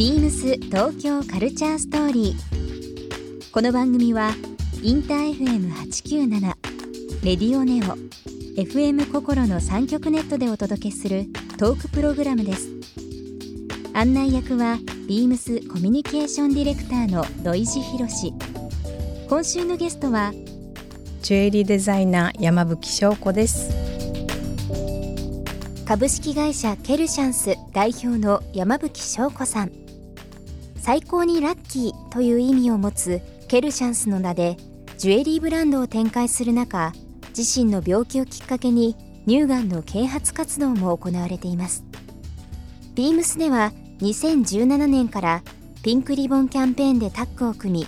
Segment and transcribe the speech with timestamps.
[0.00, 3.52] ビームス東京カルチャーストーリー。
[3.52, 4.30] この番組は
[4.82, 6.40] インター FM897
[7.22, 7.98] レディオネオ
[8.58, 11.26] FM 心の三極ネットでお届けする
[11.58, 12.70] トークプログラムです。
[13.92, 18.32] 案内役はビームスコミュニケーションディレクターの土井博志。
[19.28, 20.32] 今週のゲストは
[21.20, 23.70] ジュエリーデザイナー山吹翔子です
[25.86, 29.79] 株式会社ケルシャンス代表の山吹翔子さん
[30.80, 34.56] 最高にラッキーという意味を持つケルシャンスの名で
[34.96, 36.92] ジュエリーブランドを展開する中
[37.36, 41.84] 自身の病気をきっかけに乳がんの啓発活動も行われています。
[42.94, 45.42] ビームスでは2017年から
[45.82, 47.86] ピンクリボンキャンペーンでタッグを組み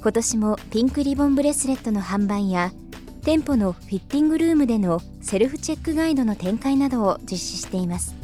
[0.00, 2.72] 今年もピンクリボンブレスレットの販売や
[3.24, 8.14] 店舗のフィッティングルームでのセルフチェックガイドの展開などを実施しています。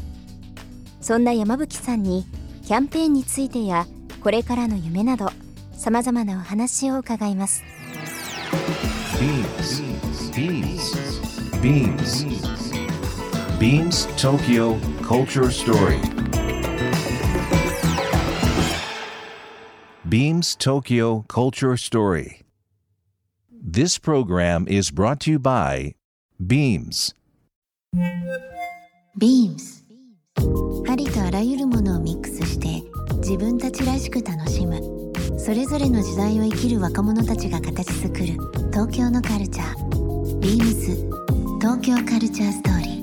[1.01, 2.25] そんな山吹さんに
[2.65, 3.87] キャンペーンについてや
[4.25, 5.31] これからの夢など
[5.77, 7.63] さまざまなお話を伺います
[13.61, 16.01] BeamsBeamsBeamsTokyo Culture Story
[20.09, 22.41] Beams Tokyo Culture Story
[23.51, 25.97] This program is brought to you by
[26.43, 27.15] Beams
[29.21, 29.85] Beams
[30.89, 32.01] ありとあらゆるものを
[33.25, 34.83] 自分たちらしく楽しむ。
[35.39, 38.27] それぞれの時代を生きる若者たちが形作る。
[38.71, 40.41] 東京のカルチャー。
[40.41, 42.95] Beams 東京カルチャーストーリー。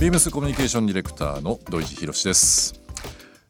[0.00, 2.80] ビームスコミュニケーションディレクターの土井博志です、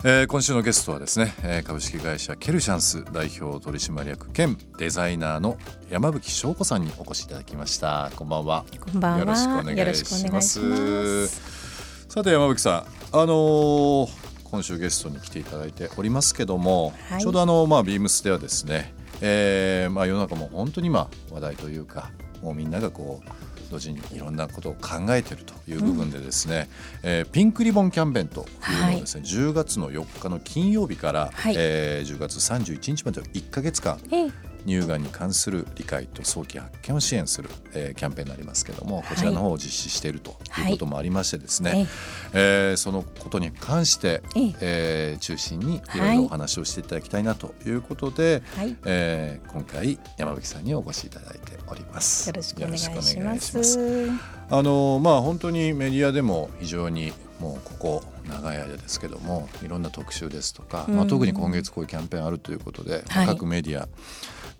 [0.07, 5.57] えー今週のゲストはですね、えー株式会社ケルシャンス代表取締役兼デザイナーの
[5.89, 8.11] 山吹翔子さんにお越しいただきました。
[8.15, 8.67] こんばんは。
[8.81, 9.19] こんばんは。
[9.21, 11.29] よろしくお願いします。
[12.11, 17.20] さて山吹さんあのー今週ゲストに来ていただいておりますけども、はい。
[17.20, 22.11] ちょうどあのまあビームスではですね、えーまあ世の中も本当に今話題というか
[22.45, 23.31] もうみんながこう
[23.71, 26.69] 同時にいろんなことを考えているという部分でですね、
[27.03, 31.55] えーピンクリボンキャンペーンというのをですね、10月の4日の金曜日から、はい。
[31.57, 34.31] えー10月31日までの1か月間ええ
[34.67, 41.86] 乳がんに関する理解と早期発見を支援する、えーキャンペーンになりますけどもこちらの方を実施しているということもありましてですね、
[42.33, 44.55] えーそのことに関して、ええ。
[44.61, 48.77] えー中心にいろいろお話をしていただきたいなということで、はい。
[48.85, 52.29] えー今回山吹さんにお越しいただいております。
[52.29, 53.79] よろしくお願いしましくお願いしす。
[54.51, 61.08] あのまあ本当にメディアでも非常にもうここ長い間ですけどもいろんな特集ですとか、まあ、うん。
[61.08, 63.27] 特に今月こういうキャンペーンあるということで、はい。
[63.27, 63.89] 各メディア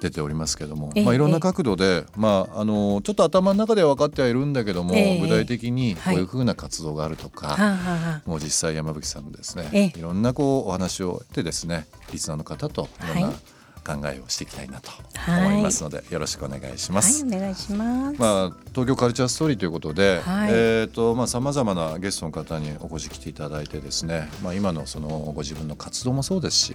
[0.01, 6.17] 出ておりますけども、ええまあ、いろんな角度で、まあ、あのちょっと頭の中では分かってはいるんだけども、ええ具体的にこうはい。
[6.17, 9.99] いうふうな活動があるとか、もう実際山吹さんのですね、ええ。
[9.99, 13.37] いろんなこうお話を得てですねリスナーの方といろんなはい。
[13.85, 15.47] 考えをしていきたいなとはい。
[15.47, 17.23] 思いますので、よろしくお願いします。
[17.23, 20.51] はいお願いします、まあ、東京カルチャーストーリーということで、はい。
[20.51, 26.75] えーとまあ、さまざまなゲストの方にお越し来ていただいてですね、まあ、今のそのご自分の活動もそうですし、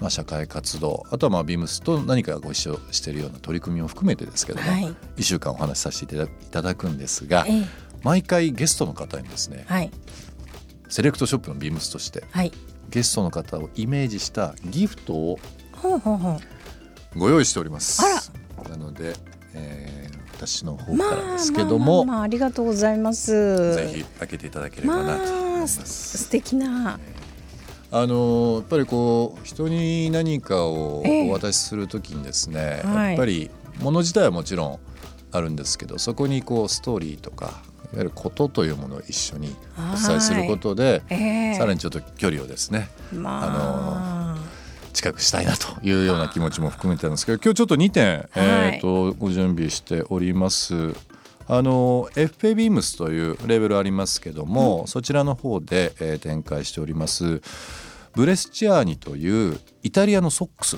[0.00, 4.94] まあ、社会活動あとはまあビームスと何かご一緒しているような取り組みも含めてですけども、はい。
[5.16, 7.64] 1週間お話しさせていただくんですが、ええ。
[8.02, 9.90] 毎回ゲストの方にですねはい。
[10.88, 12.52] セレクトショップのビームスとしてはい。
[12.90, 15.38] ゲストの方をイメージしたギフトを
[17.16, 18.02] ご用意しております。
[18.02, 19.14] あなので、
[19.54, 23.74] えー私の方からですけども、まあまあまあありがとうございます。
[23.74, 25.82] ぜひ開けていただければなと思いまあます。
[25.84, 27.00] す素敵な
[27.90, 31.30] あのやっぱりこう人に何かをええ。
[31.30, 33.08] お渡しするときにですね、はい。
[33.10, 33.50] やっぱり
[33.80, 34.78] 物自体はもちろん
[35.32, 37.54] あるんですけどそこにこうストーリーとかいわ
[37.98, 41.54] ゆることというものを一緒にお伝えすることで、ええ。
[41.54, 44.38] さらにちょっと距離をですねまあ、
[44.92, 50.94] 近くしたいなというような気持ちも含めてなんですけど今日ちょっと2点、えー、とご準備しております。
[51.50, 57.40] あの FP ビームスというレベルありますけども、そちらの方で、えー展開しております。
[58.14, 60.76] ブレスチアーニというイタリアのソックス、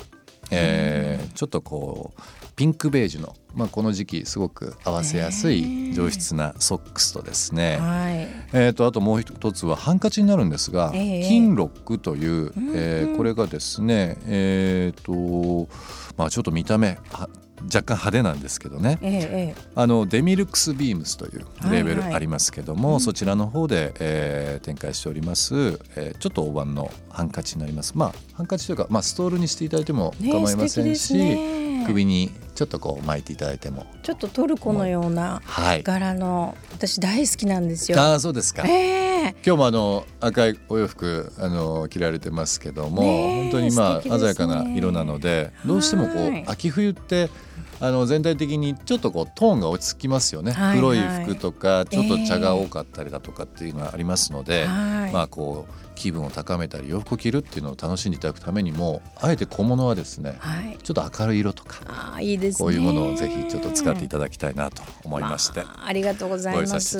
[0.49, 2.21] えーちょっとこう
[2.55, 8.15] ピンクベージュの、まあ、この時期すごく合わせやすい上質なソックスとですね、はい。
[8.53, 15.69] えー、とあともう一つはハンカチになるんですが、ええキンロックという、えーこれがですねえーと
[16.17, 17.27] まあちょっと見た目は
[17.65, 27.93] 若干派手なんですけどね、ええあのデミルクスビームスというレーベルありますけども、そちらの方で、えー展開しております、えーちょっと大判のハンカチになります。
[27.95, 31.83] まあハンカチというか、まあ、ストールにしていただいてもね構いませんし、ね。
[31.85, 33.87] 首にちょっとこう巻いていただいても。
[34.03, 35.83] ちょっとトルコのようなはい。
[35.83, 37.99] 柄の私大好きなんですよ。
[37.99, 39.35] ああそうですか、ええ。
[39.45, 44.01] 今日もあの赤いお洋服あの着られてますけども、ねえ本当にまあね。
[44.03, 46.43] 鮮やかな色なのでどうしてもこう、はい。
[46.47, 47.29] 秋冬って
[47.79, 60.77] あの全体的にちょっとこうトーンが落ち着きますよね、はい黒い服とかちょっと茶が多かったりだとかっていうのがありますので、はいまあこう気分を高めたり洋服を着るっていうのを楽しんでいただくためにもあえて小物はですねはい。
[60.81, 62.65] ちょっと明るい色とかああいいですね。
[62.65, 65.61] こういうものをぜひちょっと使っていただきたいなと思いまして。
[65.61, 66.97] あありがとうございます。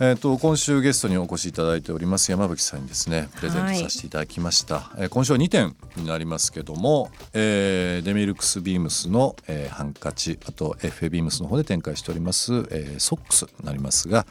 [0.00, 14.26] えー、と今週ゲストにお越しいただいております山吹さんにですねプレゼントさせていただきました、えー今週は2点になりますけども、えーデミルクスビームスの、えーハンカチあと FA ビームスの方で展開しております、えーソックスになりますが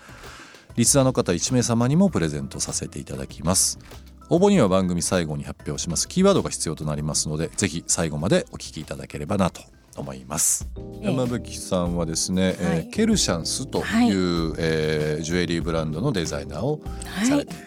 [0.76, 3.80] リスナーの方1名様にもプレゼントさせていただきます。
[4.30, 6.08] 応募には番組最後に発表します。
[6.08, 9.62] キーワードが必要となりますのでぜひ最後までお聞きいただければなと
[9.98, 11.06] 思います、ええ。
[11.08, 12.90] 山吹さんはですね、えーはい。
[12.90, 14.10] ケルシャンスという、はい。
[14.60, 16.82] えージュエリーブランドのデザイナーを
[17.28, 17.58] されてい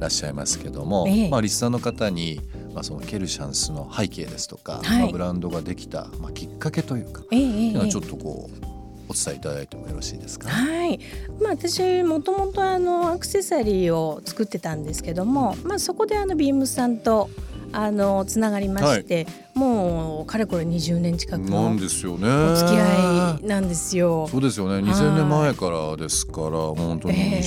[0.00, 1.28] らっしゃいますけども、ええ。
[1.28, 2.40] まあ、リスナーの方に、
[2.74, 5.02] まあ、そのケルシャンスの背景ですとか、はい。
[5.02, 8.68] まあ、ブランドができた、まあ、きっかけというか、ええええっていうのはちょっとこう
[9.08, 11.00] お伝えいただいてもよろしいですか、はい、
[11.40, 17.30] まあ、私もともとあのアクセサリーを作ってたんですけども、まあ、そこであのビームスさんと
[17.72, 22.26] あのつながりまして、もうかれこれ20年近くなんのですよね。
[22.26, 24.26] お付き合いなんですよ。
[24.30, 24.90] そうですよね。
[24.90, 27.42] 2000年前からですから本当にええ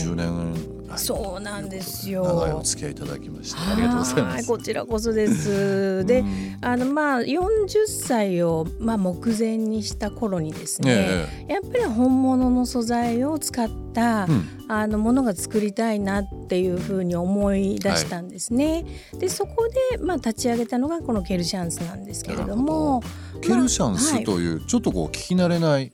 [0.91, 2.23] 20年、そうなんですよ。
[2.23, 4.35] 長いお付き合いいただきましてありがとうございます。
[4.35, 6.05] はいこちらこそです。
[6.05, 18.85] で、うんあのまあ40歳をまあ目前にした頃にですね、えやっぱり本物の素材を使った、うんあのものが作りたいなっていうふうに思い出したんですね。
[19.19, 23.03] でそこでまあ立ち上げたのがこのケルシャンスなんですけれども、
[23.41, 25.91] ケルシャンスというちょっとこう聞き慣れない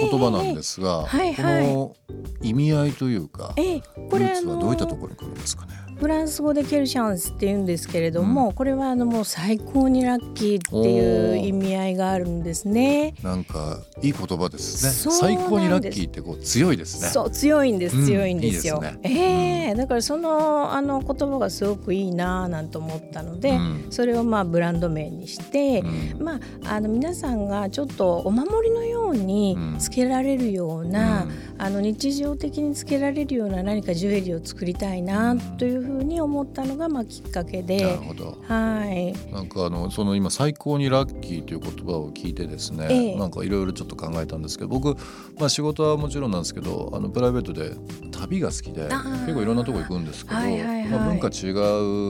[0.00, 5.79] 言葉なんですが、はいはいこの意味合いというか、ええルこれスはどういったところに来るんですかね。
[6.00, 13.12] フランス語でケルシャンスって言うんですけれども、これはあのもう最高にラッキーっていう意味合いがあるんですね。
[13.22, 14.92] なんかいい言葉ですね。
[14.92, 15.10] す。
[15.18, 17.08] 最高にラッキーってこう強いですね。
[17.08, 18.76] そう強いんですうん強いんですよ。
[18.76, 19.00] いいですね。
[19.02, 23.86] ええだからそのあの言葉がすごくいいなぁなんて思ったので、うん。
[23.90, 25.80] それをまあブランド名にして、
[26.16, 26.24] うん。
[26.24, 29.78] まああの皆さんがちょっとお守りのようにうん。
[29.78, 31.30] つけられるような、うん。
[31.58, 35.89] あの日常的につけられるような何かジュエリーを作りたいなというふうに
[36.20, 37.96] 思ったのがまあきっかけなるで。
[37.96, 38.38] ほど。
[38.46, 43.16] はい、なんかあのその今最高にラッキーという言葉を聞いてですね、ええ。
[43.16, 44.96] なんかいろいろちょっと考えたんですけど僕、
[45.38, 47.72] まあ、仕事はもちろんなんですけどあのプライベートで
[48.10, 50.88] 旅が好きで結構いろんなとこ行くんですけど、はいはいはい。
[50.88, 51.50] まあ、文化違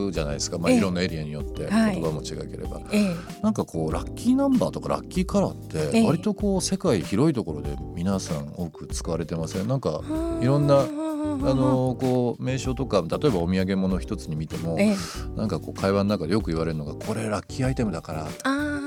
[0.09, 0.79] うじゃないですか、まあ、ええ。
[0.79, 2.01] いろんなエリアによってはい。
[2.01, 3.15] 言葉も違ければ、ええ。
[3.43, 6.07] なんかこうラッキーナンバーとかラッキーカラーってええ。
[6.07, 9.69] 割とこう世界広いところで皆さん多く使われてません？
[9.69, 10.01] なんか
[10.41, 10.87] いろんなあ
[11.41, 14.97] のこう名称とか例えばお土産物一つに見てもええ。
[15.37, 18.81] なんかこう会話の中でよく言われるのがこれラッキーアイテムだからあ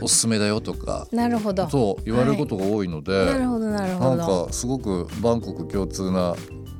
[0.00, 1.68] おすすめだよとかーなるほど。
[1.68, 4.46] そう言われることが多いので、なるほどなるなんほど。
[4.46, 6.34] かすごくバンコク共通な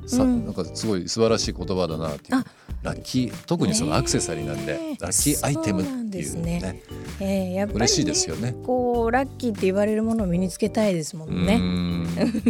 [0.09, 0.45] さ、うん。
[0.45, 2.37] なんかすごい素晴らしい言葉だなっていう。
[2.37, 2.45] あ。
[2.81, 6.59] ラッキー特にそのアクセサリーなんで、ねえラッキーアイテムっていうね。
[6.61, 6.81] ね。
[7.19, 8.55] ええやっぱり、ね、嬉しいですよね。
[8.65, 11.57] こうラッキーって言われるものを身につけたいですもうんね。
[11.57, 12.03] ん。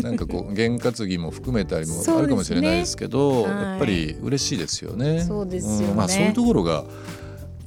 [0.04, 3.52] なんかこう験担ぎも含めたりも あるかもしれないですけどはい。
[3.52, 5.24] やっぱり嬉しいですよね。
[5.24, 5.94] そうですよね。
[5.94, 5.96] ん。
[5.96, 6.86] まあ、そういうところが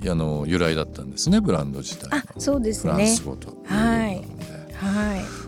[0.09, 2.17] あの由来だったんですねブランド自体の。
[2.17, 3.25] あ、そうですフランねス。
[3.25, 3.53] 語とい。
[3.67, 4.23] はい。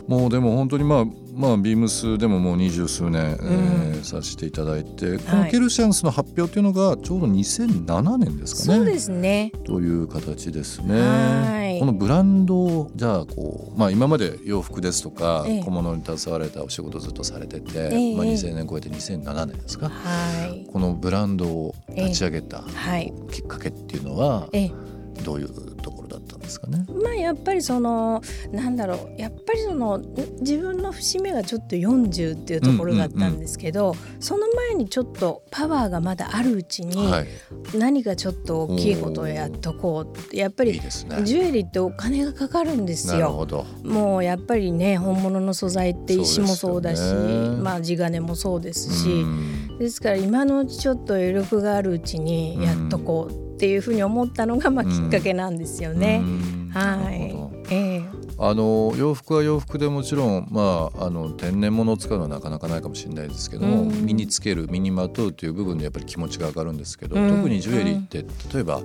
[0.06, 8.78] もうでも本当にまあまあビームスでももう二十数年、えーさせていただいてこのケルシャンスの発表っていうのがちょうど2007年ですかね。
[8.78, 9.50] そうですね。
[9.64, 11.76] という形ですはね。
[11.78, 19.88] いこのブランドをじゃあこうまあ今まで洋服ですとかええ小物に携われたお仕事ずっとされてて、ええまあ2000年超えて2007年ですか。
[19.88, 20.66] はい。
[20.70, 23.12] このブランドを立ち上げたはい。
[23.30, 24.72] きっかけっていうのはええ、
[25.24, 26.86] どういうところだったんですかね。
[27.02, 28.22] まあやっぱりその
[28.52, 30.04] なんだろうやっぱりそのん
[30.40, 37.26] 自分の節目がちょっと40っていうところだったんですけど、その前にちょっとパワーがまだあるうちにはい、
[37.76, 40.74] 何かちょっと大きいことをやっとこうってやっぱり。
[40.74, 43.46] ジュエリーってお金がかかるんですよ。
[43.82, 54.90] もうやっぱりね本物の素材って石もそうだしねまあ地金もそうですし、うんですから今のうちちょっと余力があるうちにやっとこうっていうふうに思ったのがまあうん。
[54.90, 56.20] きっかけなんですよね。
[56.22, 56.70] うん。
[56.70, 57.72] はい。
[57.72, 58.02] ええ。
[58.36, 64.04] あの洋服は洋服でもちろん、まあ、あの天然物を使うのはなかなかないかもしれないですけども、うん。
[64.04, 67.30] 身につける身にまとうという部分でやっぱり気持ちが上がるんですけど、うん。
[67.30, 68.82] 特にジュエリーって例えば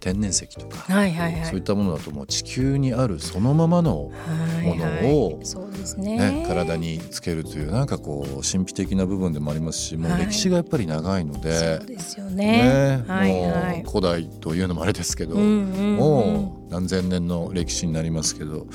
[0.00, 1.46] 天然石とか、はいはいはい。
[1.46, 4.84] そういったものだともう地球にあるそのままの、はいもの
[5.16, 6.16] をはいそうですね。
[6.16, 10.26] ね体につけるというなんかこう神秘的な部分でもありますしもうはい。
[10.26, 13.02] 歴史がやっぱり長いので、そうですよね。
[13.06, 13.82] はいはい。
[13.82, 15.96] もう古代というのもあれですけど、うんうんうん。
[15.96, 18.66] もう何千年の歴史になりますけどやっ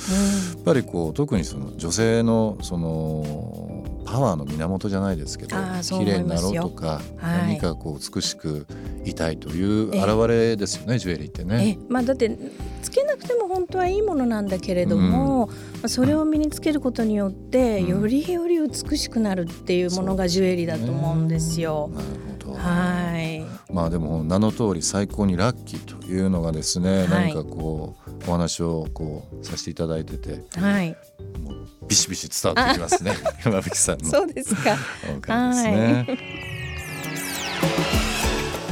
[0.66, 3.75] ぱりこう特にその女性のその
[4.06, 7.58] パワーの源じゃないですけど綺麗になろうとか、はい。
[7.58, 8.66] 何かこう美しく
[9.04, 10.04] いたいというええ。
[10.04, 11.78] 表れですよねジュエリーってね。
[11.80, 12.38] えまあだって
[12.82, 17.88] つけなくても本当はいいものなんだけれども、まあそれを身につけることによって、うん。
[17.88, 21.90] よりより美しくなるっていうものがジュエリーだと思うんですよ。
[21.94, 22.08] なる
[22.46, 22.58] ほど。
[22.58, 23.44] はい。
[23.74, 27.10] まあでも名の通り最高にラッキーというのがですね、はい。
[27.10, 30.96] 何かこうお話をこうさせていただいててはい。
[31.42, 33.14] もうビシビシ伝わってきますね
[33.46, 34.78] 山吹さんのそうですか。
[35.16, 36.46] おかげですね。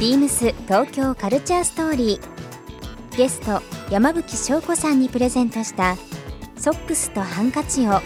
[0.00, 5.96] ビームス東京カルチャーストーリーゲスト山吹翔子さんにプレゼントした
[6.58, 8.00] ソックスとハンカチを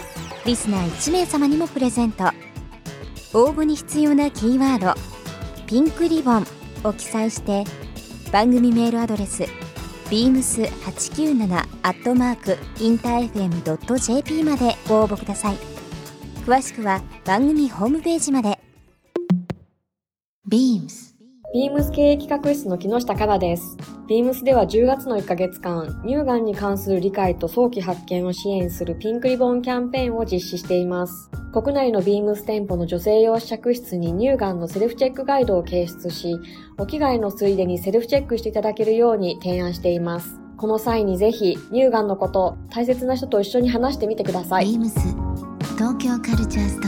[0.45, 2.25] リスナー1名様にもプレゼント
[3.33, 5.01] 応募に必要なキーワード
[5.67, 6.47] 「ピンクリボン」
[6.85, 7.65] を記載して
[8.33, 9.45] 番組メールアドレス
[10.11, 15.57] beams897 アットマークインター FM.jp までご応募ください。
[16.47, 18.59] 詳しくは番組ホームページまで。
[20.49, 21.18] beams
[21.55, 23.79] ビームス経営企画室の木下香奈です。
[24.07, 31.31] ビームスでは10月の1ヶ月間、乳がんに関する理解と早期発見を支援するピンクリボンキャンペーンを実施しています。
[31.55, 36.37] 国内のビームス店舗の女性用試着室に乳がんのセルフチェックガイドを掲出し、
[36.77, 40.39] お着替えのついでにセルフチェックしていただけるように提案しています。
[40.59, 44.67] この際にぜひ、乳がんのこと、大切な人と一緒に話してみてください。
[44.67, 44.91] beams
[45.79, 46.88] 東京カルチャースト